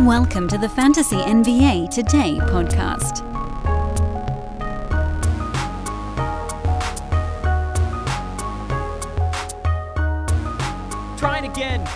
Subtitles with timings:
[0.00, 3.20] Welcome to the Fantasy NBA Today podcast.
[11.16, 11.88] Trying again.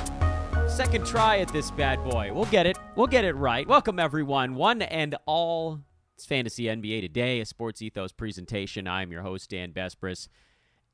[0.69, 2.31] Second try at this bad boy.
[2.33, 2.79] We'll get it.
[2.95, 3.67] We'll get it right.
[3.67, 4.55] Welcome, everyone.
[4.55, 5.81] One and all.
[6.15, 8.87] It's Fantasy NBA Today, a Sports Ethos presentation.
[8.87, 10.29] I'm your host, Dan Besbris.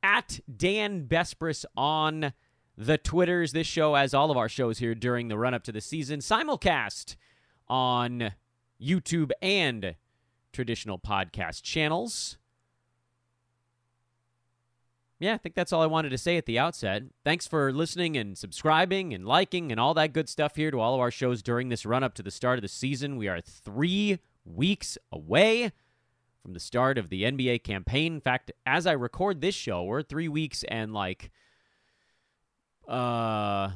[0.03, 2.33] At Dan Besbris on
[2.77, 3.53] the Twitters.
[3.53, 6.21] This show, as all of our shows here during the run up to the season,
[6.21, 7.17] simulcast
[7.69, 8.33] on
[8.81, 9.97] YouTube and
[10.53, 12.37] traditional podcast channels.
[15.21, 17.05] Yeah, I think that's all I wanted to say at the outset.
[17.25, 20.95] Thanks for listening and subscribing and liking and all that good stuff here to all
[20.95, 23.17] of our shows during this run up to the start of the season.
[23.17, 25.73] We are three weeks away
[26.43, 28.15] from the start of the NBA campaign.
[28.15, 31.31] In fact, as I record this show, we're three weeks and like
[32.89, 33.71] uh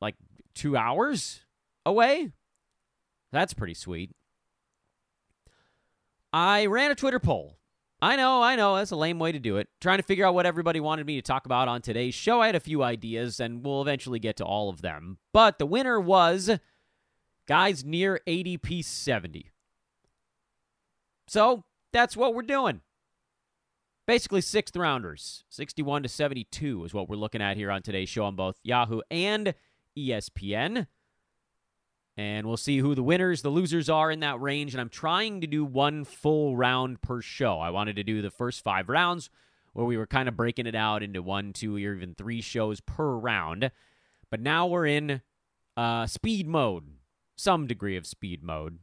[0.00, 0.14] like
[0.54, 1.40] two hours
[1.84, 2.32] away.
[3.32, 4.10] That's pretty sweet.
[6.32, 7.58] I ran a Twitter poll.
[8.00, 9.68] I know, I know, that's a lame way to do it.
[9.80, 12.40] Trying to figure out what everybody wanted me to talk about on today's show.
[12.40, 15.18] I had a few ideas, and we'll eventually get to all of them.
[15.32, 16.58] But the winner was
[17.48, 19.50] guys near ADP 70.
[21.26, 22.82] So that's what we're doing.
[24.08, 28.24] Basically, sixth rounders, 61 to 72 is what we're looking at here on today's show
[28.24, 29.52] on both Yahoo and
[29.98, 30.86] ESPN.
[32.16, 34.72] And we'll see who the winners, the losers are in that range.
[34.72, 37.58] And I'm trying to do one full round per show.
[37.58, 39.28] I wanted to do the first five rounds
[39.74, 42.80] where we were kind of breaking it out into one, two, or even three shows
[42.80, 43.70] per round.
[44.30, 45.20] But now we're in
[45.76, 46.84] uh, speed mode,
[47.36, 48.78] some degree of speed mode.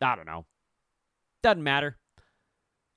[0.00, 0.44] I don't know.
[1.40, 1.98] Doesn't matter.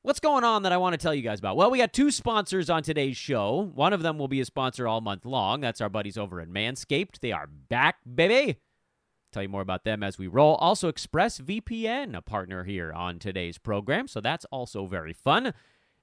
[0.03, 1.57] What's going on that I want to tell you guys about?
[1.57, 3.69] Well, we got two sponsors on today's show.
[3.75, 5.61] One of them will be a sponsor all month long.
[5.61, 7.19] That's our buddies over at Manscaped.
[7.19, 8.58] They are back, baby.
[9.31, 10.55] Tell you more about them as we roll.
[10.55, 14.08] Also, ExpressVPN, a partner here on today's program.
[14.08, 15.53] So that's also very fun.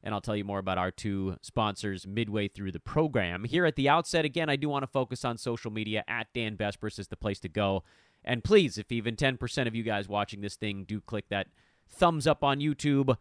[0.01, 3.43] And I'll tell you more about our two sponsors midway through the program.
[3.43, 6.05] Here at the outset, again, I do want to focus on social media.
[6.07, 7.83] At Dan Besbris is the place to go.
[8.25, 11.49] And please, if even 10% of you guys watching this thing do click that
[11.89, 13.17] thumbs up on YouTube,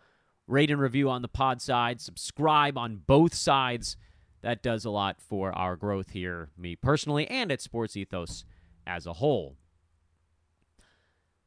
[0.47, 3.97] rate and review on the pod side, subscribe on both sides.
[4.41, 8.45] That does a lot for our growth here, me personally, and at Sports Ethos
[8.85, 9.57] as a whole.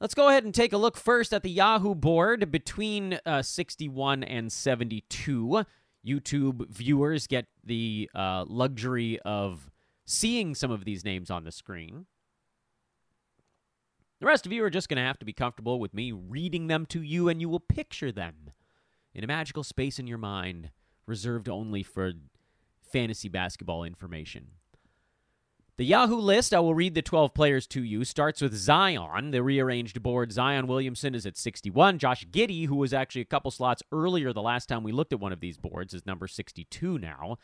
[0.00, 4.24] Let's go ahead and take a look first at the Yahoo board between uh, 61
[4.24, 5.64] and 72.
[6.06, 9.70] YouTube viewers get the uh, luxury of
[10.06, 12.06] seeing some of these names on the screen.
[14.20, 16.66] The rest of you are just going to have to be comfortable with me reading
[16.66, 18.50] them to you, and you will picture them
[19.14, 20.70] in a magical space in your mind
[21.06, 22.12] reserved only for
[22.82, 24.48] fantasy basketball information.
[25.76, 29.42] The Yahoo list, I will read the 12 players to you, starts with Zion, the
[29.42, 30.30] rearranged board.
[30.30, 31.98] Zion Williamson is at 61.
[31.98, 35.20] Josh Giddey, who was actually a couple slots earlier the last time we looked at
[35.20, 37.38] one of these boards, is number 62 now.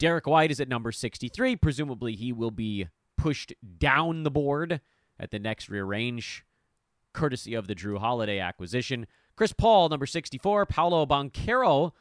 [0.00, 1.54] Derrick White is at number 63.
[1.54, 4.80] Presumably, he will be pushed down the board
[5.20, 6.44] at the next rearrange,
[7.12, 9.06] courtesy of the Jrue Holiday acquisition.
[9.36, 10.66] Chris Paul, number 64.
[10.66, 11.92] Paolo Banchero,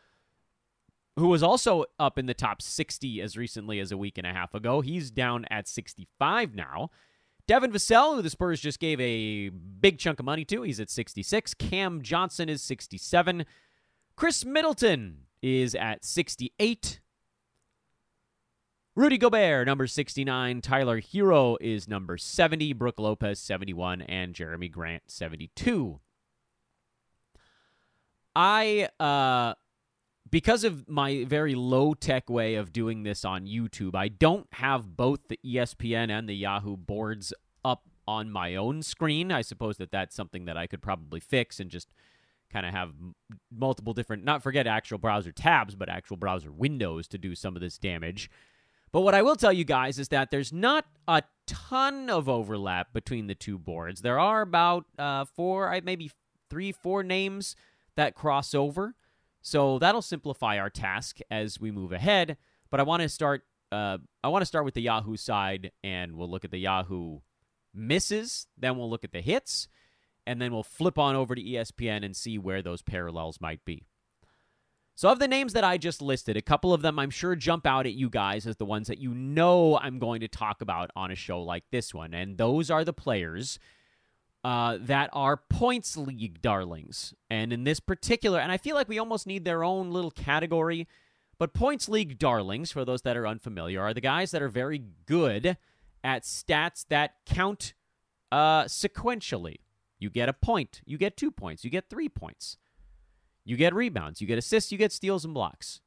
[1.16, 4.34] who was also up in the top 60 as recently as a week and a
[4.34, 4.82] half ago.
[4.82, 6.90] He's down at 65 now.
[7.48, 10.90] Devin Vassell, who the Spurs just gave a big chunk of money to, he's at
[10.90, 11.56] 66.
[11.56, 13.46] Cam Johnson is 67.
[14.16, 17.00] Khris Middleton is at 68.
[18.96, 20.62] Rudy Gobert, number 69.
[20.62, 22.74] Tyler Herro is number 70.
[22.74, 24.02] Brook Lopez, 71.
[24.02, 26.00] And Jerami Grant, 72.
[28.40, 29.56] I uh
[30.32, 34.96] because of my very low tech way of doing this on YouTube, I don't have
[34.96, 37.34] both the ESPN and the Yahoo boards
[37.66, 39.32] up on my own screen.
[39.32, 41.90] I suppose that that's something that I could probably fix and just
[42.50, 42.94] kind of have
[43.52, 47.62] multiple different not forget actual browser tabs, but actual browser windows to do some of
[47.62, 48.30] this damage.
[48.94, 52.94] But what I will tell you guys is that there's not a ton of overlap
[52.94, 54.02] between the two boards.
[54.02, 56.10] There are about uh, four, maybe
[56.50, 57.56] three, four names
[58.00, 58.96] that cross over.
[59.42, 62.38] So that'll simplify our task as we move ahead.
[62.70, 63.44] But I want to start.
[63.72, 67.20] Uh, I want to start with the Yahoo side, and we'll look at the Yahoo
[67.74, 68.48] misses.
[68.58, 69.68] Then we'll look at the hits,
[70.26, 73.86] and then we'll flip on over to ESPN and see where those parallels might be.
[74.96, 77.66] So, of the names that I just listed, a couple of them I'm sure jump
[77.66, 80.92] out at you guys as the ones that you know I'm going to talk about
[80.96, 82.14] on a show like this one.
[82.14, 83.60] And those are the players
[84.44, 87.14] uh, that are points league darlings.
[87.30, 90.88] And in this particular, and I feel like we almost need their own little category,
[91.38, 94.84] but points league darlings, for those that are unfamiliar, are the guys that are very
[95.06, 95.58] good
[96.04, 97.74] at stats that count
[98.32, 99.58] uh, sequentially.
[100.00, 102.58] You get a point, you get two points, you get three points.
[103.46, 105.82] You get rebounds, you get assists, you get steals and blocks.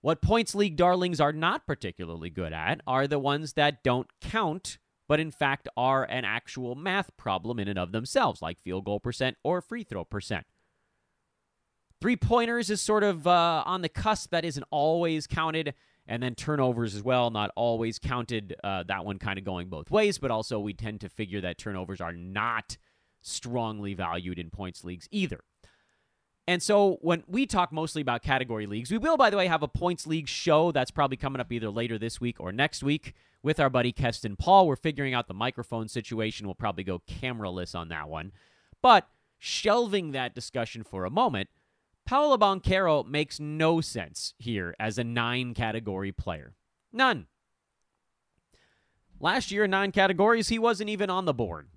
[0.00, 4.78] What points league darlings are not particularly good at are the ones that don't count,
[5.08, 9.00] but in fact are an actual math problem in and of themselves, like field goal
[9.00, 10.46] percent or free throw percent.
[12.00, 15.74] Three pointers is sort of uh, on the cusp that isn't always counted
[16.06, 18.54] and then turnovers as well, not always counted.
[18.62, 21.56] Uh, that one kind of going both ways, but also we tend to figure that
[21.56, 22.76] turnovers are not
[23.22, 25.40] strongly valued in points leagues either.
[26.46, 29.62] And so when we talk mostly about category leagues, we will, by the way, have
[29.62, 33.14] a points league show that's probably coming up either later this week or next week
[33.44, 34.66] with our buddy Keston Paul.
[34.66, 36.46] We're figuring out the microphone situation.
[36.46, 38.32] We'll probably go cameraless on that one.
[38.82, 39.06] But
[39.38, 41.50] shelving that discussion for a moment,
[42.06, 46.54] Paolo Banchero makes no sense here as a nine category player.
[46.92, 47.26] None.
[49.20, 51.68] Last year, in nine categories, he wasn't even on the board,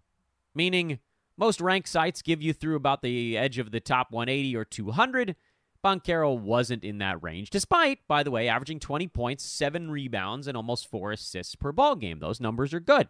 [0.55, 0.99] meaning
[1.37, 5.35] most rank sites give you through about the edge of the top 180 or 200.
[5.83, 10.57] Banchero wasn't in that range, despite, by the way, averaging 20 points, seven rebounds, and
[10.57, 12.19] almost four assists per ball game.
[12.19, 13.09] Those numbers are good.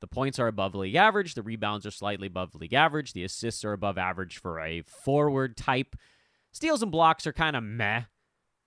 [0.00, 1.34] The points are above league average.
[1.34, 3.12] The rebounds are slightly above league average.
[3.12, 5.94] The assists are above average for a forward type
[6.52, 8.02] Steals and blocks are kind of meh,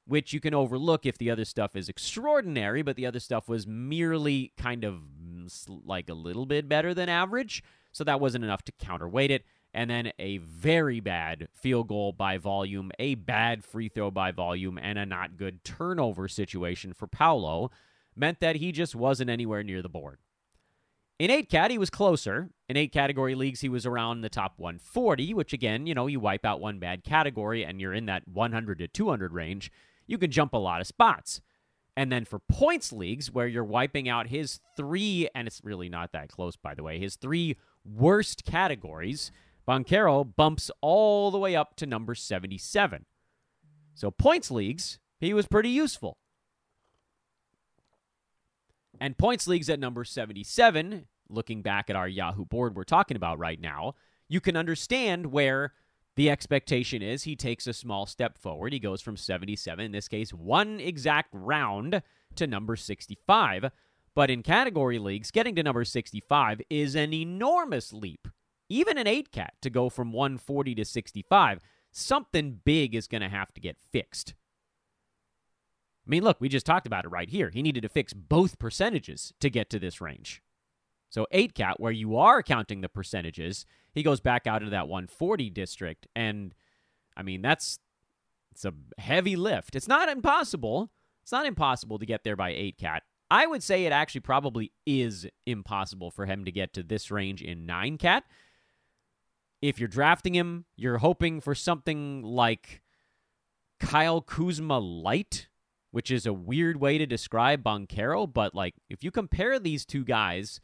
[0.05, 3.67] which you can overlook if the other stuff is extraordinary, but the other stuff was
[3.67, 8.63] merely kind of mm, like a little bit better than average, so that wasn't enough
[8.63, 9.45] to counterweight it.
[9.73, 14.77] And then a very bad field goal by volume, a bad free throw by volume,
[14.77, 17.71] and a not good turnover situation for Paolo
[18.15, 20.19] meant that he just wasn't anywhere near the board.
[21.19, 22.49] In 8 cat, he was closer.
[22.67, 26.19] In 8 category leagues, he was around the top 140, which again, you know, you
[26.19, 29.71] wipe out one bad category and you're in that 100 to 200 range,
[30.05, 31.41] you can jump a lot of spots.
[31.95, 36.11] And then for points leagues, where you're wiping out his three, and it's really not
[36.13, 39.31] that close, by the way, his three worst categories,
[39.68, 43.06] Banchero bumps all the way up to number 77.
[43.95, 46.18] So, points leagues, he was pretty useful.
[49.00, 53.39] And points leagues at number 77, looking back at our Yahoo board we're talking about
[53.39, 53.95] right now,
[54.27, 55.74] you can understand where
[56.15, 58.74] the expectation is he takes a small step forward.
[58.74, 62.01] He goes from 77, in this case, one exact round
[62.36, 63.71] to number 65.
[64.15, 68.27] But in category leagues, getting to number 65 is an enormous leap.
[68.73, 71.59] Even an 8 cat to go from 140 to 65,
[71.91, 74.33] something big is going to have to get fixed.
[76.07, 77.51] I mean, look, we just talked about it right here.
[77.51, 80.41] He needed to fix both percentages to get to this range.
[81.11, 84.87] So 8 cat, where you are counting the percentages, he goes back out into that
[84.87, 86.07] 140 district.
[86.15, 86.55] And
[87.15, 87.77] I mean, that's
[88.51, 89.75] it's a heavy lift.
[89.75, 90.89] It's not impossible.
[91.21, 93.03] It's not impossible to get there by 8 cat.
[93.29, 97.43] I would say it actually probably is impossible for him to get to this range
[97.43, 98.23] in 9 cat.
[99.63, 102.81] If you're drafting him, you're hoping for something like
[103.80, 105.48] Kyle Kuzma light
[105.94, 110.04] which is a weird way to describe Banchero, but like if you compare these two
[110.04, 110.60] guys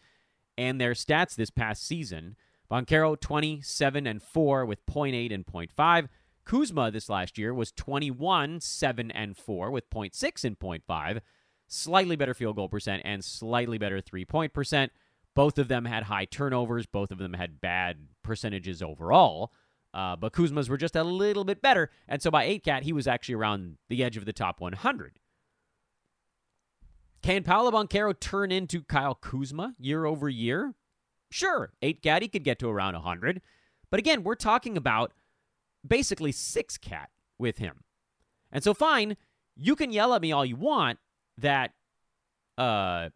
[0.57, 2.35] and their stats this past season,
[2.69, 6.07] Banchero 27 and 4 with 0.8 and 0.5.
[6.45, 11.21] Kuzma this last year was 21, 7 and 4 with 0.6 and 0.5.
[11.67, 14.91] Slightly better field goal percent and slightly better three point percent.
[15.39, 16.85] Both of them had high turnovers.
[16.85, 19.53] Both of them had bad percentages overall.
[19.93, 21.89] Uh, but Kuzma's were just a little bit better.
[22.09, 25.17] And so by 8 cat, he was actually around the edge of the top 100.
[27.23, 30.73] Can Paolo Banchero turn into Kyle Kuzma year over year?
[31.31, 33.41] Sure, 8 cat, he could get to around 100.
[33.89, 35.13] But again, we're talking about
[35.87, 37.85] basically 6 cat with him.
[38.51, 39.15] And so, fine,
[39.55, 40.99] you can yell at me all you want
[41.37, 41.71] that
[42.57, 43.07] uh,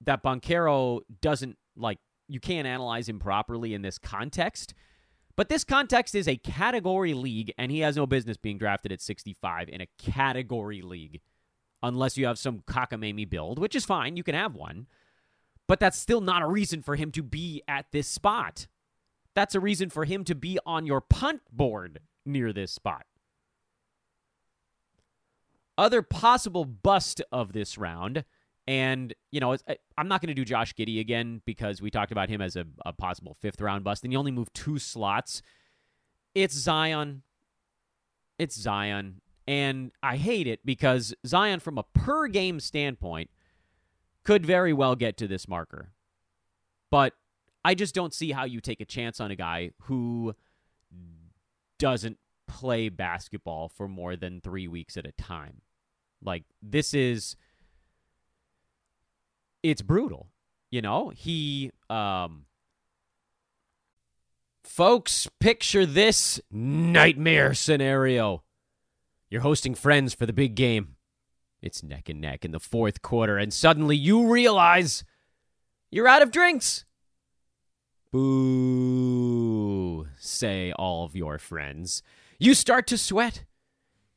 [0.00, 4.74] that Banchero doesn't like you can't analyze him properly in this context.
[5.36, 9.00] But this context is a category league, and he has no business being drafted at
[9.00, 11.20] 65 in a category league
[11.82, 14.16] unless you have some cockamamie build, which is fine.
[14.16, 14.88] You can have one.
[15.68, 18.66] But that's still not a reason for him to be at this spot.
[19.34, 23.04] That's a reason for him to be on your punt board near this spot.
[25.76, 28.24] Other possible bust of this round
[28.68, 29.56] and, you know,
[29.96, 32.66] I'm not going to do Josh Giddey again because we talked about him as a,
[32.84, 35.40] a possible fifth round bust, and you only move two slots.
[36.34, 37.22] It's Zion.
[38.38, 39.22] It's Zion.
[39.46, 43.30] And I hate it because Zion, from a per game standpoint,
[44.22, 45.92] could very well get to this marker.
[46.90, 47.14] But
[47.64, 50.34] I just don't see how you take a chance on a guy who
[51.78, 55.62] doesn't play basketball for more than three weeks at a time.
[56.22, 57.34] Like, this is
[59.62, 60.28] it's brutal.
[60.70, 62.44] You know, he um
[64.68, 68.44] Folks, picture this nightmare scenario.
[69.30, 70.96] You're hosting friends for the big game.
[71.62, 75.04] It's neck and neck in the fourth quarter, and suddenly you realize
[75.90, 76.84] you're out of drinks.
[78.12, 82.02] Boo, say all of your friends.
[82.38, 83.44] You start to sweat.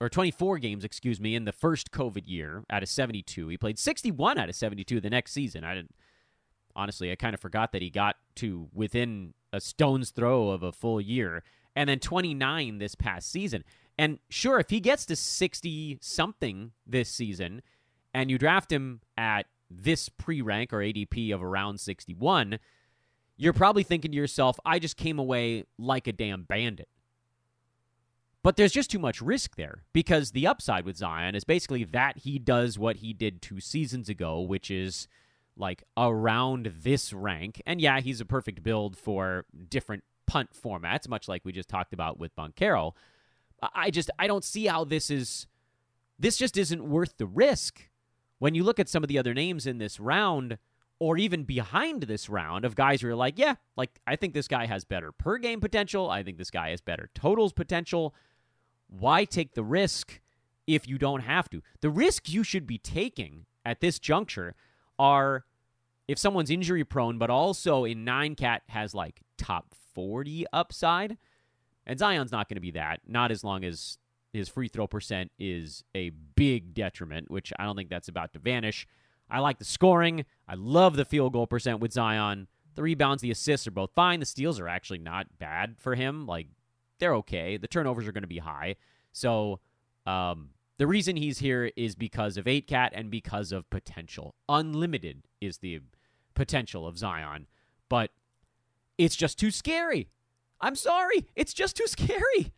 [0.00, 3.48] or 24 games, excuse me, in the first COVID year out of 72.
[3.48, 5.62] He played 61 out of 72 the next season.
[5.62, 5.94] I didn't,
[6.74, 10.72] honestly, I kind of forgot that he got to within a stone's throw of a
[10.72, 11.42] full year.
[11.76, 13.62] And then 29 this past season.
[13.98, 17.62] And sure, if he gets to 60 something this season
[18.14, 22.58] and you draft him at this pre rank or ADP of around 61,
[23.36, 26.88] you're probably thinking to yourself, I just came away like a damn bandit.
[28.42, 32.18] But there's just too much risk there because the upside with Zion is basically that
[32.18, 35.08] he does what he did two seasons ago, which is
[35.56, 37.60] like around this rank.
[37.66, 41.92] And yeah, he's a perfect build for different punt formats, much like we just talked
[41.92, 42.92] about with Banchero.
[43.74, 45.46] I just I don't see how this is
[46.18, 47.90] this just isn't worth the risk.
[48.38, 50.56] When you look at some of the other names in this round,
[50.98, 54.48] or even behind this round of guys who are like, yeah, like I think this
[54.48, 56.08] guy has better per game potential.
[56.08, 58.14] I think this guy has better totals potential
[58.90, 60.20] why take the risk
[60.66, 61.62] if you don't have to?
[61.80, 64.54] The risk you should be taking at this juncture
[64.98, 65.44] are
[66.08, 71.16] if someone's injury prone, but also in nine cat has like top 40 upside.
[71.86, 73.98] And Zion's not going to be that, not as long as
[74.32, 78.38] his free throw percent is a big detriment, which I don't think that's about to
[78.38, 78.86] vanish.
[79.30, 80.24] I like the scoring.
[80.48, 82.48] I love the field goal percent with Zion.
[82.74, 84.20] The rebounds, the assists are both fine.
[84.20, 86.26] The steals are actually not bad for him.
[86.26, 86.48] Like
[87.00, 87.56] they're okay.
[87.56, 88.76] The turnovers are going to be high.
[89.12, 89.60] So
[90.06, 94.34] um, the reason he's here is because of 8 cat and because of potential.
[94.48, 95.80] Unlimited is the
[96.34, 97.46] potential of Zion,
[97.88, 98.10] but
[98.96, 100.08] it's just too scary.
[100.60, 101.26] I'm sorry.
[101.34, 102.52] It's just too scary.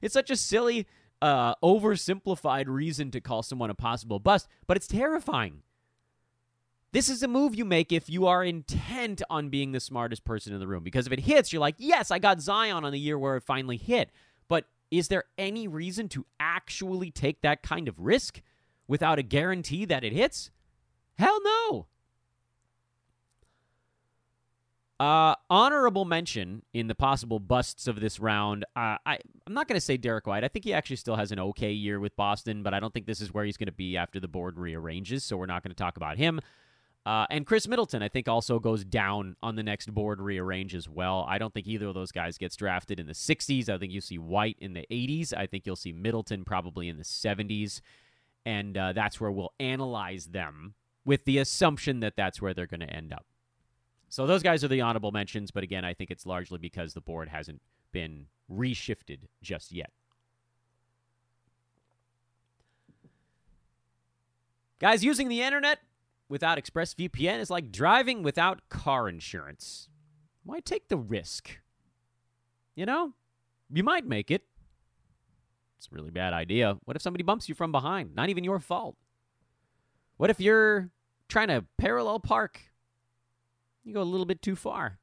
[0.00, 0.86] It's such a silly,
[1.20, 5.62] uh, oversimplified reason to call someone a possible bust, but it's terrifying.
[6.92, 10.52] This is a move you make if you are intent on being the smartest person
[10.52, 10.82] in the room.
[10.82, 13.44] Because if it hits, you're like, yes, I got Zion on the year where it
[13.44, 14.10] finally hit.
[14.48, 18.42] But is there any reason to actually take that kind of risk
[18.88, 20.50] without a guarantee that it hits?
[21.16, 21.86] Hell no.
[24.98, 28.64] Uh, honorable mention in the possible busts of this round.
[28.76, 30.44] Uh, I, I'm not going to say Derrick White.
[30.44, 33.06] I think he actually still has an okay year with Boston, but I don't think
[33.06, 35.70] this is where he's going to be after the board rearranges, so we're not going
[35.70, 36.40] to talk about him.
[37.06, 40.88] Uh, and Khris Middleton, I think, also goes down on the next board rearrange as
[40.88, 41.24] well.
[41.28, 43.68] I don't think either of those guys gets drafted in the 60s.
[43.70, 45.32] I think you see White in the 80s.
[45.34, 47.80] I think you'll see Middleton probably in the 70s.
[48.44, 52.80] And uh, that's where we'll analyze them with the assumption that that's where they're going
[52.80, 53.24] to end up.
[54.10, 55.50] So those guys are the honorable mentions.
[55.50, 59.90] But again, I think it's largely because the board hasn't been reshifted just yet.
[64.80, 65.78] Guys using the internet,
[66.30, 69.88] without ExpressVPN is like driving without car insurance.
[70.44, 71.58] Why take the risk?
[72.74, 73.12] You know,
[73.68, 74.44] you might make it.
[75.76, 76.78] It's a really bad idea.
[76.84, 78.14] What if somebody bumps you from behind?
[78.14, 78.96] Not even your fault.
[80.16, 80.90] What if you're
[81.28, 82.60] trying to parallel park?
[83.84, 84.98] You go a little bit too far.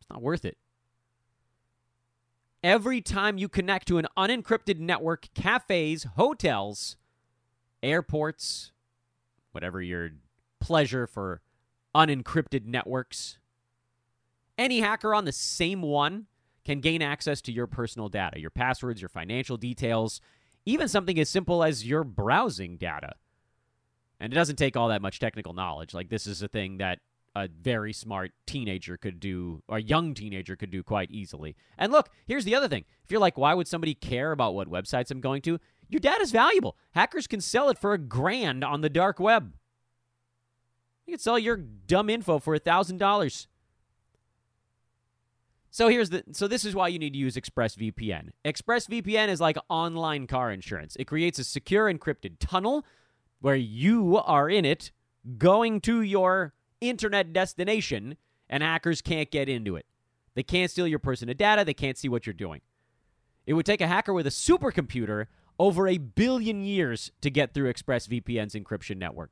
[0.00, 0.58] It's not worth it.
[2.62, 6.96] Every time you connect to an unencrypted network, cafes, hotels,
[7.82, 8.72] airports,
[9.52, 10.10] whatever your
[10.60, 11.40] pleasure for
[11.94, 13.38] unencrypted networks.
[14.56, 16.26] Any hacker on the same one
[16.64, 20.20] can gain access to your personal data, your passwords, your financial details,
[20.66, 23.14] even something as simple as your browsing data.
[24.20, 25.94] And it doesn't take all that much technical knowledge.
[25.94, 26.98] Like, this is a thing that
[27.34, 31.56] a very smart teenager could do, or a young teenager could do quite easily.
[31.78, 32.84] And look, here's the other thing.
[33.04, 35.58] If you're like, why would somebody care about what websites I'm going to?
[35.90, 36.76] Your data's valuable.
[36.92, 39.52] Hackers can sell it for a grand on the dark web.
[41.04, 43.46] You can sell your dumb info for a $1,000.
[45.72, 48.30] So here's the so this is why you need to use ExpressVPN.
[48.44, 50.96] ExpressVPN is like online car insurance.
[50.96, 52.84] It creates a secure encrypted tunnel
[53.40, 54.90] where you are in it
[55.38, 58.16] going to your internet destination
[58.48, 59.86] and hackers can't get into it.
[60.34, 62.62] They can't steal your personal data, they can't see what you're doing.
[63.46, 65.26] It would take a hacker with a supercomputer
[65.60, 69.30] over a billion years to get through ExpressVPN's encryption network.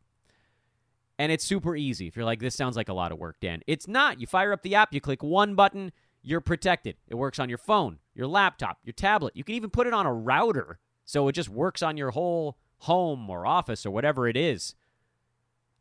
[1.18, 2.06] And it's super easy.
[2.06, 3.62] If you're like, this sounds like a lot of work, Dan.
[3.66, 4.20] It's not.
[4.20, 5.90] You fire up the app, you click one button,
[6.22, 6.96] you're protected.
[7.08, 9.36] It works on your phone, your laptop, your tablet.
[9.36, 12.58] You can even put it on a router so it just works on your whole
[12.80, 14.74] home or office or whatever it is.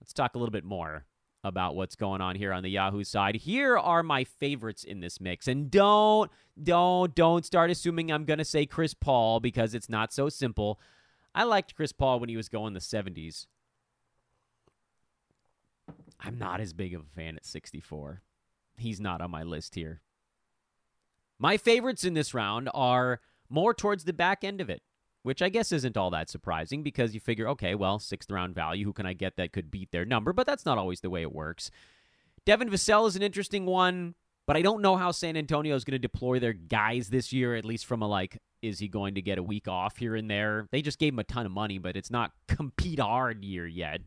[0.01, 1.07] Let's talk a little bit more
[1.43, 3.37] about what's going on here on the Yahoo side.
[3.37, 5.49] Here are my favorites in this mix.
[5.49, 6.31] And don't,
[6.63, 10.79] don't, don't start assuming I'm going to say Chris Paul because it's not so simple.
[11.35, 13.47] I liked Chris Paul when he was going the 70s.
[16.21, 18.23] I'm not as big of a fan at 64.
[18.77, 20.03] He's not on my list here.
[21.39, 24.83] My favorites in this round are more towards the back end of it
[25.23, 28.85] which I guess isn't all that surprising because you figure, okay, well, sixth round value,
[28.85, 30.33] who can I get that could beat their number?
[30.33, 31.71] But that's not always the way it works.
[32.47, 34.15] Devin Vassell is an interesting one,
[34.47, 37.55] but I don't know how San Antonio is going to deploy their guys this year,
[37.55, 40.31] at least from a like, is he going to get a week off here and
[40.31, 40.69] there?
[40.71, 44.01] They just gave him a ton of money, but it's not compete hard year yet.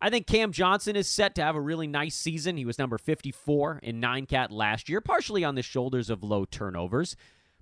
[0.00, 2.58] I think Cam Johnson is set to have a really nice season.
[2.58, 6.44] He was number 54 in nine cat last year, partially on the shoulders of low
[6.44, 7.16] turnovers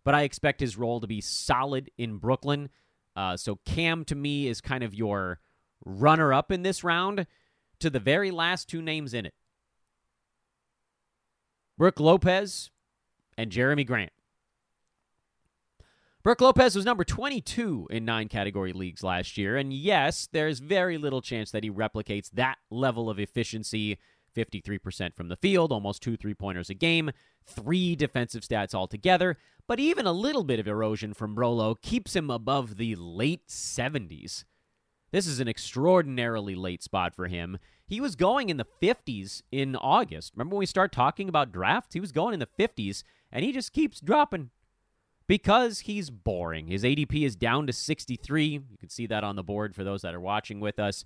[0.05, 2.71] but I expect his role to be solid in Brooklyn.
[3.15, 5.41] Uh, so Cam to me is kind of your
[5.85, 7.27] runner up in this round
[7.81, 9.35] to the very last two names in it
[11.77, 12.71] Brook Lopez
[13.37, 14.13] and Jerami Grant.
[16.23, 20.97] Brook Lopez was number 22 in nine category leagues last year, and yes, there's very
[20.97, 23.99] little chance that he replicates that level of efficiency
[24.35, 27.11] 53% from the field, almost two three pointers a game,
[27.47, 32.31] three defensive stats altogether but even a little bit of erosion from Brolo keeps him
[32.31, 34.45] above the late 70s.
[35.13, 37.59] This is an extraordinarily late spot for him.
[37.87, 40.33] He was going in the 50s in August.
[40.35, 41.95] Remember when we start talking about drafts?
[41.95, 44.51] He was going in the 50s, and he just keeps dropping
[45.27, 46.67] because he's boring.
[46.67, 48.45] His ADP is down to 63.
[48.45, 51.05] You can see that on the board for those that are watching with us.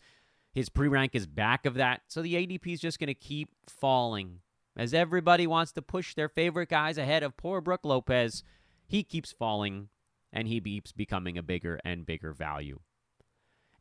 [0.56, 3.50] His pre rank is back of that, so the ADP is just going to keep
[3.68, 4.40] falling
[4.74, 8.42] as everybody wants to push their favorite guys ahead of poor Brook Lopez,
[8.86, 9.90] he keeps falling
[10.32, 12.80] and he keeps becoming a bigger and bigger value.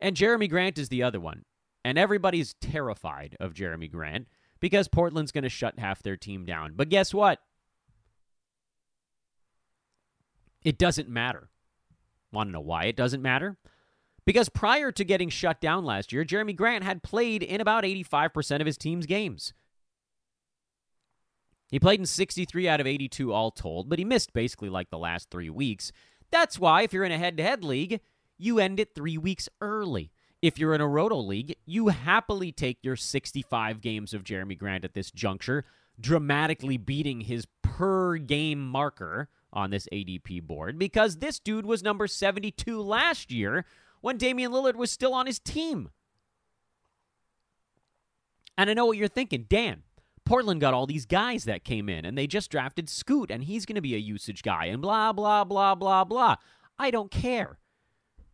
[0.01, 1.45] And Jerami Grant is the other one.
[1.85, 4.27] And everybody's terrified of Jerami Grant
[4.59, 6.73] because Portland's going to shut half their team down.
[6.75, 7.39] But guess what?
[10.61, 11.47] It doesn't matter.
[12.33, 13.55] Want to know why it doesn't matter?
[14.25, 18.59] Because prior to getting shut down last year, Jerami Grant had played in about 85%
[18.59, 19.53] of his team's games.
[21.69, 24.97] He played in 63 out of 82 all told, but he missed basically like the
[24.97, 25.91] last three weeks.
[26.31, 27.99] That's why, if you're in a head to head league,
[28.37, 30.11] you end it three weeks early.
[30.41, 34.85] If you're in a roto league, you happily take your 65 games of Jerami Grant
[34.85, 35.65] at this juncture,
[35.99, 42.07] dramatically beating his per game marker on this ADP board because this dude was number
[42.07, 43.65] 72 last year
[44.05, 45.89] when Damian Lillard was still on his team.
[48.55, 49.81] And I know what you're thinking, Dan.
[50.25, 53.65] Portland got all these guys that came in, and they just drafted Scoot, and he's
[53.65, 56.35] going to be a usage guy, and blah, blah, blah, blah, blah.
[56.77, 57.57] I don't care.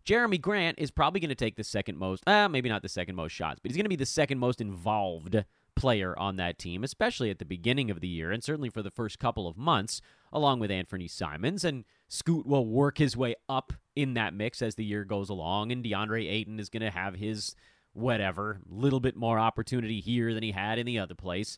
[0.05, 3.15] Jerami Grant is probably going to take the second most, uh, maybe not the second
[3.15, 5.45] most shots, but he's going to be the second most involved
[5.77, 8.91] player on that team, especially at the beginning of the year, and certainly for the
[8.91, 10.01] first couple of months,
[10.33, 11.63] along with Anthony Simons.
[11.63, 15.71] And Scoot will work his way up in that mix as the year goes along,
[15.71, 17.55] and DeAndre Ayton is going to have his
[17.93, 21.57] whatever, little bit more opportunity here than he had in the other place.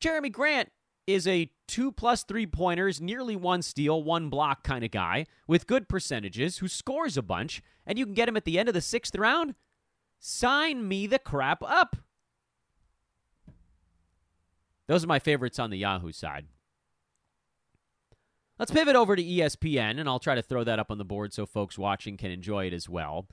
[0.00, 0.72] Jerami Grant
[1.06, 5.68] is a two plus three pointers, nearly one steal, one block kind of guy with
[5.68, 8.74] good percentages who scores a bunch, and you can get him at the end of
[8.74, 9.54] the sixth round.
[10.18, 11.94] Sign me the crap up.
[14.88, 16.46] Those are my favorites on the Yahoo side.
[18.62, 21.32] Let's pivot over to ESPN, and I'll try to throw that up on the board
[21.32, 23.26] so folks watching can enjoy it as well.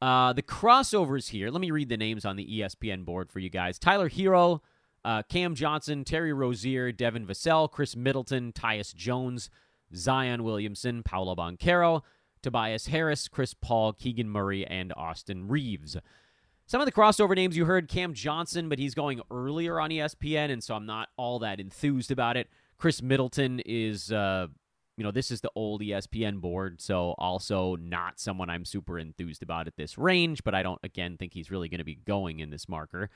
[0.00, 3.50] Uh, the crossovers here, let me read the names on the ESPN board for you
[3.50, 4.60] guys Tyler Herro,
[5.04, 9.50] uh, Cam Johnson, Terry Rozier, Devin Vassell, Khris Middleton, Tyus Jones,
[9.94, 12.00] Zion Williamson, Paolo Banchero,
[12.40, 15.98] Tobias Harris, Chris Paul, Keegan Murray, and Austin Reaves.
[16.64, 20.50] Some of the crossover names you heard Cam Johnson, but he's going earlier on ESPN,
[20.50, 22.48] and so I'm not all that enthused about it.
[22.78, 24.46] Chris Middleton is, uh,
[25.00, 29.42] you know, this is the old ESPN board, so also not someone I'm super enthused
[29.42, 32.40] about at this range, but I don't, again, think he's really going to be going
[32.40, 33.08] in this marker.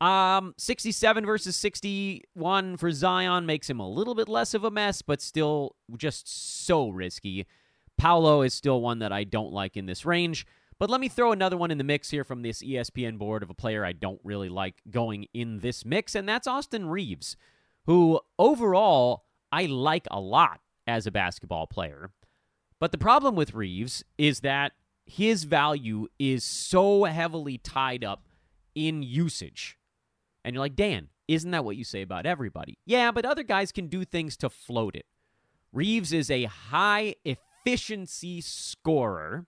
[0.00, 5.02] Um, 67 versus 61 for Zion makes him a little bit less of a mess,
[5.02, 6.26] but still just
[6.66, 7.46] so risky.
[7.96, 10.44] Paolo is still one that I don't like in this range.
[10.80, 13.50] But let me throw another one in the mix here from this ESPN board of
[13.50, 17.36] a player I don't really like going in this mix, and that's Austin Reaves,
[17.86, 22.10] who overall I like a lot as a basketball player.
[22.80, 24.72] But the problem with Reaves is that
[25.06, 28.26] his value is so heavily tied up
[28.74, 29.78] in usage.
[30.44, 32.78] And you're like, Dan, isn't that what you say about everybody?
[32.84, 35.06] Yeah, but other guys can do things to float it.
[35.72, 39.46] Reaves is a high efficiency scorer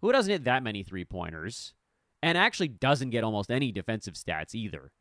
[0.00, 1.72] who doesn't hit that many three pointers
[2.22, 4.92] and actually doesn't get almost any defensive stats either.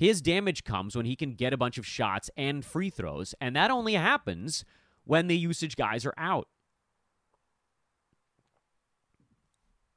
[0.00, 3.54] His damage comes when he can get a bunch of shots and free throws, and
[3.54, 4.64] that only happens
[5.04, 6.48] when the usage guys are out.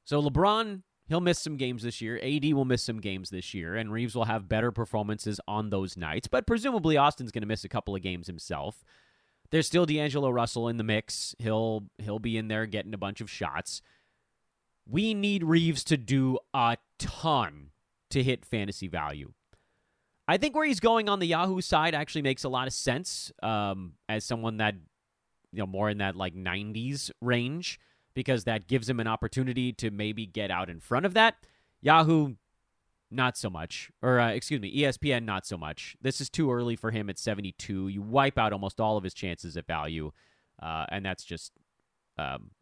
[0.04, 2.20] So LeBron, he'll miss some games this year.
[2.22, 5.96] AD will miss some games this year, and Reaves will have better performances on those
[5.96, 6.28] nights.
[6.28, 8.84] But presumably Austin's going to miss a couple of games himself.
[9.52, 11.34] There's still D'Angelo Russell in the mix.
[11.38, 13.80] He'll he'll be in there getting a bunch of shots.
[14.86, 17.70] We need Reaves to do a ton
[18.10, 19.32] to hit fantasy value.
[20.26, 23.30] I think where he's going on the Yahoo side actually makes a lot of sense
[23.42, 24.74] um, as someone that,
[25.52, 27.78] you know, more in that like 90s range
[28.14, 31.34] because that gives him an opportunity to maybe get out in front of that.
[31.82, 32.34] Yahoo,
[33.10, 33.90] not so much.
[34.02, 35.96] Or, uh, excuse me, ESPN, not so much.
[36.00, 37.88] This is too early for him at 72.
[37.88, 40.10] You wipe out almost all of his chances at value,
[40.62, 41.52] uh, and that's just
[42.16, 42.52] um,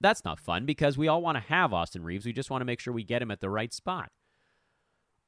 [0.00, 2.26] that's not fun because we all want to have Austin Reaves.
[2.26, 4.10] We just want to make sure we get him at the right spot.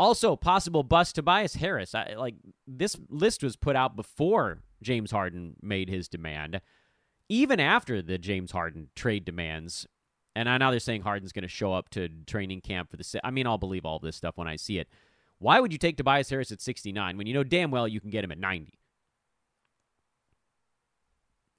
[0.00, 1.94] Also, possible bust Tobias Harris.
[1.94, 2.36] I, like
[2.66, 6.62] this list was put out before James Harden made his demand,
[7.28, 9.86] even after the James Harden trade demands.
[10.34, 13.20] And I know they're saying Harden's going to show up to training camp for the.
[13.22, 14.88] I mean, I'll believe all this stuff when I see it.
[15.38, 18.08] Why would you take Tobias Harris at 69 when you know damn well you can
[18.08, 18.72] get him at 90?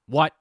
[0.08, 0.34] What?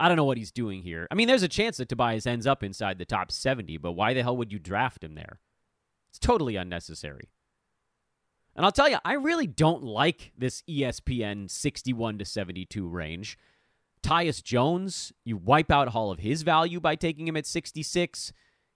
[0.00, 1.06] I don't know what he's doing here.
[1.10, 4.14] I mean, there's a chance that Tobias ends up inside the top 70, but why
[4.14, 5.38] the hell would you draft him there?
[6.14, 7.28] It's totally unnecessary.
[8.54, 13.36] And I'll tell you, I really don't like this ESPN 61 to 72 range.
[14.00, 18.32] Tyus Jones, you wipe out all of his value by taking him at 66.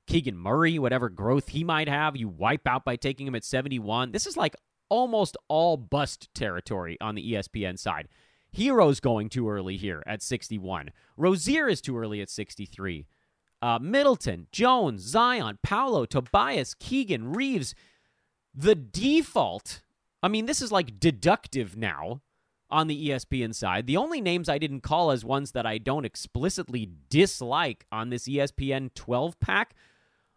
[0.09, 4.11] Keegan Murray, whatever growth he might have, you wipe out by taking him at 71.
[4.11, 4.57] This is like
[4.88, 8.09] almost all bust territory on the ESPN side.
[8.53, 10.90] Herro's going too early here at 61.
[11.16, 13.07] Rozier is too early at 63.
[13.61, 17.75] Uh, Middleton, Jones, Zion, Paolo, Tobias, Keegan, Reaves.
[18.55, 19.83] The default,
[20.23, 22.23] I mean, this is like deductive now
[22.71, 23.87] on the ESPN side.
[23.87, 28.29] The only names I didn't call as ones that I don't explicitly dislike on this
[28.29, 29.75] ESPN 12 pack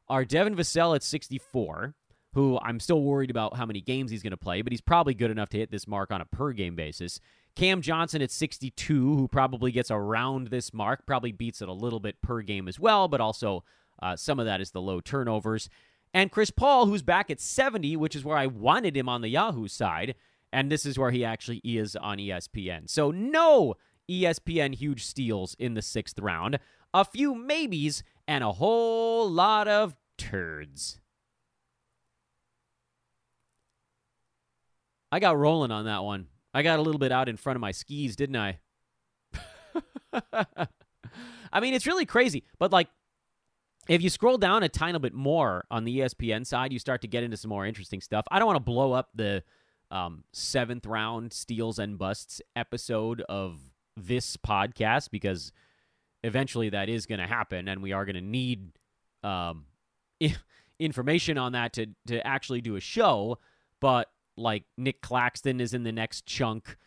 [0.08, 1.94] are Devin Vassell at 64,
[2.34, 5.14] who I'm still worried about how many games he's going to play, but he's probably
[5.14, 7.20] good enough to hit this mark on a per game basis.
[7.56, 12.00] Cam Johnson at 62, who probably gets around this mark, probably beats it a little
[12.00, 13.64] bit per game as well, but also
[14.02, 15.70] uh, some of that is the low turnovers.
[16.14, 19.30] And Chris Paul, who's back at 70, which is where I wanted him on the
[19.30, 20.16] Yahoo side,
[20.52, 22.90] and this is where he actually is on ESPN.
[22.90, 23.76] So, no
[24.10, 26.60] ESPN huge steals in the sixth round,
[26.94, 31.00] a few maybes, and a whole lot of turds.
[35.12, 36.28] I got rolling on that one.
[36.54, 38.60] I got a little bit out in front of my skis, didn't I?
[41.54, 42.44] I mean, it's really crazy.
[42.60, 42.88] But like,
[43.88, 47.08] if you scroll down a tiny bit more on the ESPN side, you start to
[47.08, 48.26] get into some more interesting stuff.
[48.32, 49.44] I don't want to blow up the
[49.90, 53.60] um, seventh round steals and busts episode of
[53.98, 55.52] this podcast because
[56.24, 58.72] eventually that is going to happen, and we are going to need
[59.24, 59.66] um,
[60.80, 63.40] information on that to to actually do a show.
[63.80, 64.10] But
[64.42, 66.78] like Nic Claxton is in the next chunk,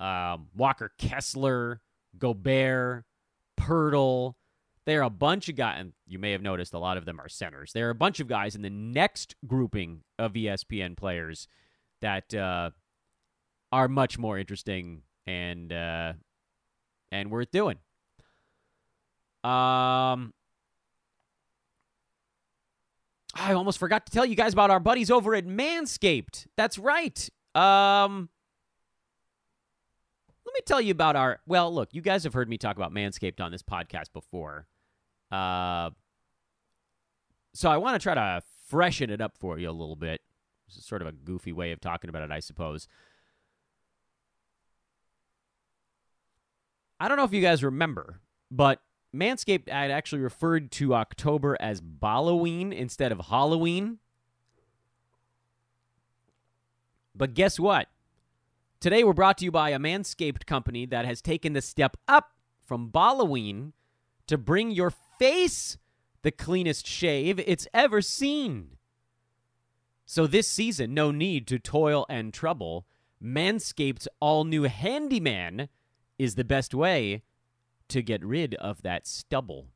[0.00, 1.80] um, Walker Kessler,
[2.18, 3.04] Gobert,
[3.58, 4.34] Poeltl.
[4.84, 7.20] There are a bunch of guys, and you may have noticed a lot of them
[7.20, 7.72] are centers.
[7.72, 11.48] There are a bunch of guys in the next grouping of ESPN players
[12.02, 12.70] that uh,
[13.72, 16.12] are much more interesting and uh,
[17.10, 17.78] and worth doing.
[19.42, 20.34] Um,
[23.38, 26.46] I almost forgot to tell you guys about our buddies over at Manscaped.
[26.56, 27.28] That's right.
[27.54, 28.28] Um,
[30.44, 31.40] let me tell you about our.
[31.46, 34.66] Well, look, you guys have heard me talk about Manscaped on this podcast before.
[35.30, 35.90] Uh,
[37.54, 40.20] so I want to try to freshen it up for you a little bit.
[40.68, 42.88] This is sort of a goofy way of talking about it, I suppose.
[46.98, 48.20] I don't know if you guys remember,
[48.50, 48.80] but
[49.16, 53.98] Manscaped had actually referred to October as Halloween instead of Halloween.
[57.14, 57.88] But guess what?
[58.78, 62.32] Today we're brought to you by a Manscaped company that has taken the step up
[62.64, 63.72] from Halloween
[64.26, 65.78] to bring your face
[66.22, 68.76] the cleanest shave it's ever seen.
[70.04, 72.86] So this season, no need to toil and trouble.
[73.22, 75.68] Manscaped's all new Handyman
[76.18, 77.22] is the best way
[77.88, 79.68] to get rid of that stubble.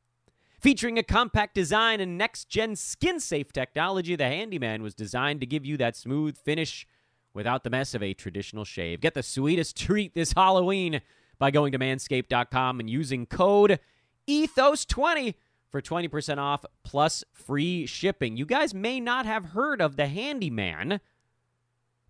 [0.59, 5.47] Featuring a compact design and next gen skin safe technology, the Handyman was designed to
[5.47, 6.85] give you that smooth finish
[7.33, 9.01] without the mess of a traditional shave.
[9.01, 11.01] Get the sweetest treat this Halloween
[11.39, 13.79] by going to manscaped.com and using code
[14.27, 15.33] ETHOS20
[15.71, 18.37] for 20% off plus free shipping.
[18.37, 20.99] You guys may not have heard of the Handyman,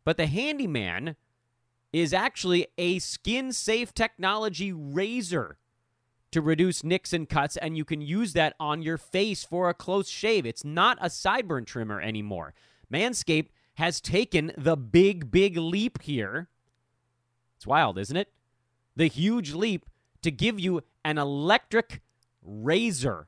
[0.04, 1.16] but the Handyman
[1.94, 5.58] is actually a skin safe technology razor
[6.32, 9.74] to reduce nicks and cuts, and you can use that on your face for a
[9.74, 10.46] close shave.
[10.46, 12.54] It's not a sideburn trimmer anymore.
[12.91, 16.50] Manscaped has taken the big, big leap here.
[17.58, 18.30] It's wild, isn't it?
[18.96, 19.86] The huge leap
[20.22, 22.02] to give you an electric
[22.41, 23.28] razor.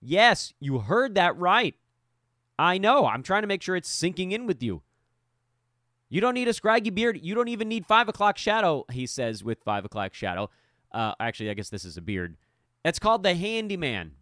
[0.00, 1.74] Yes, you heard that right.
[2.58, 3.06] I know.
[3.06, 4.82] I'm trying to make sure it's sinking in with you.
[6.08, 7.18] You don't need a scraggy beard.
[7.20, 10.50] You don't even need five o'clock shadow, he says with five o'clock shadow.
[10.92, 12.36] Uh, actually, I guess this is a beard.
[12.84, 14.12] It's called the Handyman.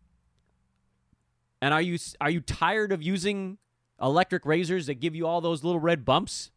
[1.61, 3.59] And are you are you tired of using
[4.01, 6.51] electric razors that give you all those little red bumps?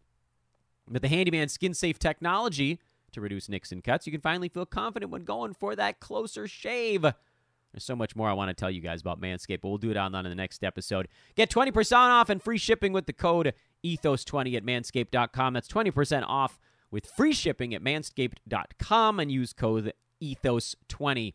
[0.90, 2.80] With the Handyman skin safe technology
[3.12, 6.48] to reduce nicks and cuts, you can finally feel confident when going for that closer
[6.48, 7.02] shave.
[7.02, 9.92] There's so much more I want to tell you guys about Manscaped, but we'll do
[9.92, 11.08] it on, on in the next episode.
[11.36, 13.54] Get 20% off and free shipping with the code
[13.86, 15.54] ethos20 at manscaped.com.
[15.54, 16.58] That's 20% off
[16.92, 21.34] with free shipping at manscaped.com and use code ethos20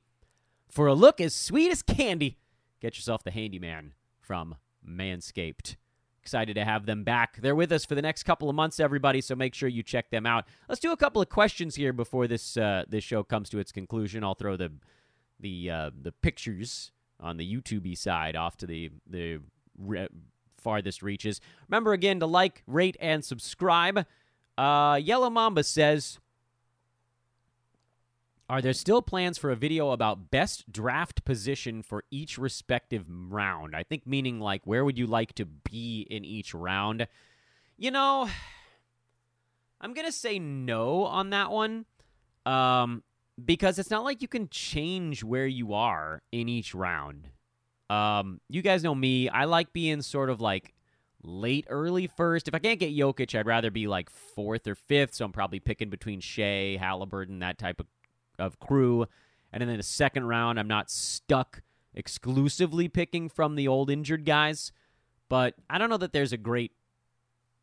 [0.68, 2.38] for a look as sweet as candy.
[2.80, 5.76] Get yourself the handyman from Manscaped.
[6.20, 7.38] Excited to have them back.
[7.42, 9.20] They're with us for the next couple of months, everybody.
[9.20, 10.46] So make sure you check them out.
[10.68, 13.72] Let's do a couple of questions here before this uh, this show comes to its
[13.72, 14.22] conclusion.
[14.22, 14.72] I'll throw the
[15.40, 19.40] the uh, the pictures on the YouTube side off to the the
[19.76, 20.08] re-
[20.58, 21.40] farthest reaches.
[21.68, 24.06] Remember again to like, rate, and subscribe.
[24.56, 26.18] Uh, Yellow Mamba says,
[28.48, 33.74] "Are there still plans for a video about best draft position for each respective round?"
[33.74, 37.06] I think meaning like where would you like to be in each round?
[37.76, 38.28] You know,
[39.80, 41.86] I'm gonna say no on that one.
[42.44, 43.02] Um,
[43.42, 47.28] because it's not like you can change where you are in each round.
[47.88, 49.28] Um, you guys know me.
[49.28, 50.74] I like being sort of like
[51.22, 52.48] late, early first.
[52.48, 55.14] If I can't get Jokic, I'd rather be like fourth or fifth.
[55.14, 57.87] So I'm probably picking between Shai, Halliburton, that type of,
[58.38, 59.06] of crew.
[59.52, 61.62] And then in the second round, I'm not stuck
[61.94, 64.72] exclusively picking from the old injured guys.
[65.28, 66.72] But I don't know that there's a great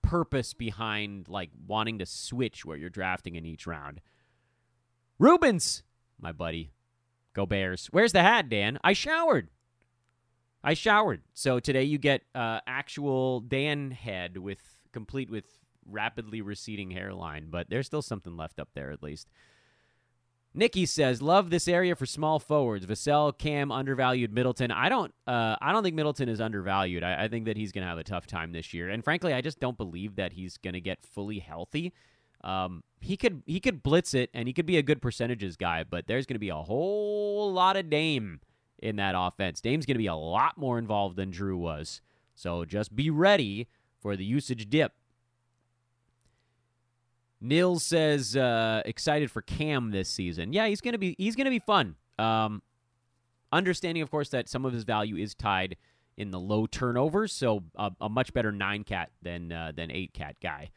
[0.01, 4.01] purpose behind like wanting to switch where you're drafting in each round.
[5.19, 5.83] Rubens,
[6.19, 6.71] my buddy.
[7.33, 7.87] Go Bears.
[7.91, 8.79] Where's the hat, Dan?
[8.83, 9.49] I showered.
[10.63, 11.21] I showered.
[11.33, 14.59] So today you get uh, actual Dan head with
[14.91, 15.45] complete with
[15.85, 19.29] rapidly receding hairline, but there's still something left up there at least.
[20.53, 22.85] Nikki says, "Love this area for small forwards.
[22.85, 24.71] Vassell, Cam, undervalued Middleton.
[24.71, 27.03] I don't, uh, I don't think Middleton is undervalued.
[27.03, 28.89] I, I think that he's going to have a tough time this year.
[28.89, 31.93] And frankly, I just don't believe that he's going to get fully healthy.
[32.43, 35.83] Um, he could, he could blitz it, and he could be a good percentages guy.
[35.83, 38.39] But there's going to be a whole lot of Dame
[38.81, 39.61] in that offense.
[39.61, 42.01] Dame's going to be a lot more involved than Jrue was.
[42.35, 43.67] So just be ready
[43.99, 44.93] for the usage dip."
[47.41, 50.51] Nils says uh, excited for Cam this season.
[50.51, 51.95] Yeah, he's gonna be he's gonna be fun.
[52.17, 52.61] Um,
[53.51, 55.77] understanding, of course, that some of his value is tied
[56.17, 60.13] in the low turnovers, so a, a much better nine cat than uh, than eight
[60.13, 60.69] cat guy.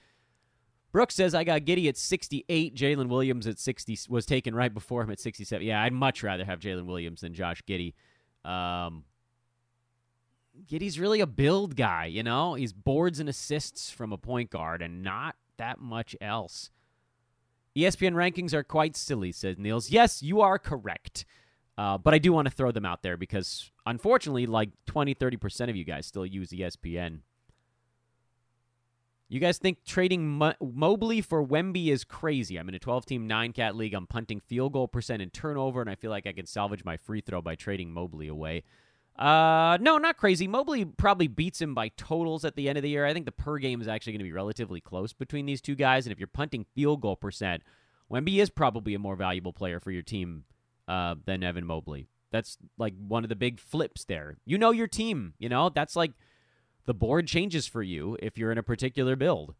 [0.93, 2.75] Brooks says I got Giddey at 68.
[2.75, 5.67] Jalen Williams at 60 was taken right before him at 67.
[5.67, 7.95] Yeah, I'd much rather have Jalen Williams than Josh Giddey.
[8.45, 9.05] Um,
[10.67, 12.55] Giddey's really a build guy, you know.
[12.55, 16.71] He's boards and assists from a point guard, and not that much else.
[17.75, 19.91] ESPN rankings are quite silly, says Niels.
[19.91, 21.25] Yes, you are correct.
[21.79, 25.71] Uh, but I do want to throw them out there because, unfortunately, like 20, 30%
[25.71, 27.21] of you guys still use ESPN.
[29.33, 32.59] You guys think trading Mo- Mobley for Wemby is crazy.
[32.59, 33.95] I'm in a 12 team, 9 cat league.
[33.95, 36.99] I'm punting field goal percent and turnover, and I feel like I can salvage my
[36.99, 38.62] free throw by trading Mobley away.
[39.18, 40.47] Uh, no, not crazy.
[40.47, 43.07] Mobley probably beats him by totals at the end of the year.
[43.07, 45.77] I think the per game is actually going to be relatively close between these two
[45.77, 46.05] guys.
[46.05, 47.62] And if you're punting field goal percent,
[48.12, 50.45] Wemby is probably a more valuable player for your team
[50.87, 52.07] uh, than Evan Mobley.
[52.33, 54.37] That's like one of the big flips there.
[54.45, 55.33] You know your team.
[55.38, 56.12] You know that's like
[56.85, 59.55] the board changes for you if you're in a particular build.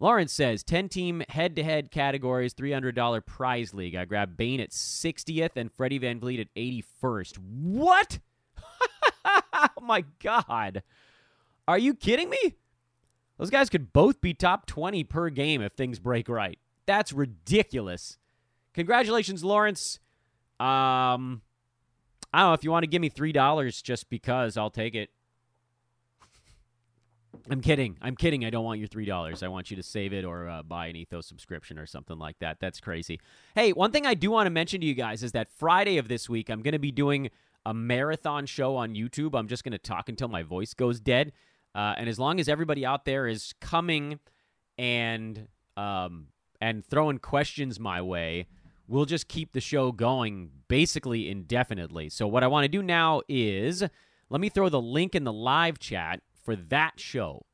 [0.00, 3.96] Lawrence says 10 team head to head categories, $300 prize league.
[3.96, 7.38] I grabbed Bane at 60th and Freddie VanVleet at 81st.
[7.38, 8.20] What?
[9.24, 10.82] oh my God.
[11.66, 12.56] Are you kidding me?
[13.38, 16.58] Those guys could both be top 20 per game if things break right.
[16.86, 18.18] That's ridiculous.
[18.74, 19.98] Congratulations, Lawrence.
[20.60, 21.42] Um,
[22.32, 25.10] I don't know if you want to give me $3 just because, I'll take it.
[27.50, 27.96] I'm kidding.
[28.02, 28.44] I'm kidding.
[28.44, 29.42] I don't want your three dollars.
[29.42, 32.38] I want you to save it or uh, buy an Ethos subscription or something like
[32.40, 32.58] that.
[32.60, 33.20] That's crazy.
[33.54, 36.08] Hey, one thing I do want to mention to you guys is that Friday of
[36.08, 37.30] this week, I'm going to be doing
[37.64, 39.38] a marathon show on YouTube.
[39.38, 41.32] I'm just going to talk until my voice goes dead.
[41.74, 44.18] Uh, and as long as everybody out there is coming
[44.78, 46.28] and um,
[46.60, 48.46] and throwing questions my way,
[48.88, 52.08] we'll just keep the show going basically indefinitely.
[52.08, 53.84] So what I want to do now is
[54.30, 57.44] let me throw the link in the live chat for that show.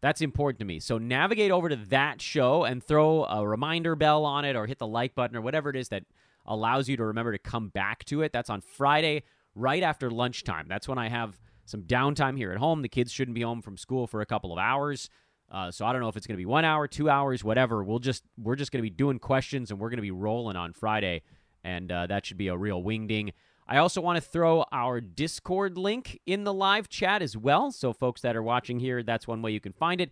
[0.00, 0.80] That's important to me.
[0.80, 4.80] So navigate over to that show and throw a reminder bell on it or hit
[4.80, 6.02] the like button or whatever it is that
[6.44, 8.32] allows you to remember to come back to it.
[8.32, 9.22] That's on Friday
[9.54, 10.66] right after lunchtime.
[10.68, 12.82] That's when I have some downtime here at home.
[12.82, 15.08] The kids shouldn't be home from school for a couple of hours.
[15.48, 17.84] Uh, so I don't know if it's going to be one hour, two hours, whatever.
[17.84, 20.56] We'll just we're just going to be doing questions and we're going to be rolling
[20.56, 21.22] on Friday,
[21.62, 23.30] and uh, that should be a real wingding.
[23.66, 27.72] I also want to throw our Discord link in the live chat as well.
[27.72, 30.10] So, folks that are watching here, that's one way you can find it.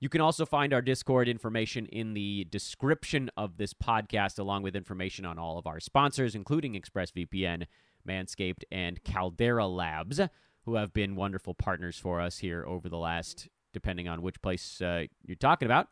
[0.00, 4.74] You can also find our Discord information in the description of this podcast, along with
[4.74, 7.66] information on all of our sponsors, including ExpressVPN,
[8.08, 10.20] Manscaped, and Caldera Labs,
[10.64, 14.80] who have been wonderful partners for us here over the last, depending on which place
[14.80, 15.88] uh, you're talking about.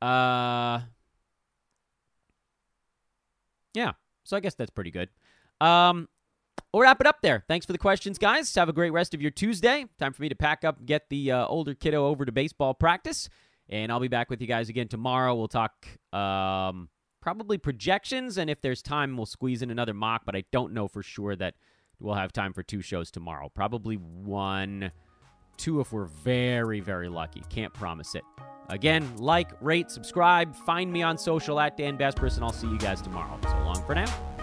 [0.00, 0.82] Uh,
[3.74, 3.92] yeah,
[4.24, 5.08] so I guess that's pretty good.
[5.60, 6.08] Um,
[6.72, 7.44] we'll wrap it up there.
[7.48, 8.54] Thanks for the questions, guys.
[8.54, 9.86] Have a great rest of your Tuesday.
[9.98, 13.28] Time for me to pack up, get the uh, older kiddo over to baseball practice,
[13.68, 15.34] and I'll be back with you guys again tomorrow.
[15.34, 16.88] We'll talk um,
[17.20, 20.22] probably projections, and if there's time, we'll squeeze in another mock.
[20.24, 21.54] But I don't know for sure that
[21.98, 23.50] we'll have time for two shows tomorrow.
[23.54, 24.92] Probably one,
[25.56, 27.42] two if we're very, very lucky.
[27.50, 28.24] Can't promise it.
[28.68, 30.54] Again, like, rate, subscribe.
[30.54, 33.38] Find me on social at Dan Besbris, and I'll see you guys tomorrow.
[33.42, 34.39] So long for now.